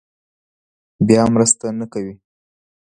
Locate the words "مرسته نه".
1.33-1.85